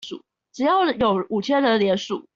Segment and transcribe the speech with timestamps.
[0.51, 2.27] 只要有五千人連署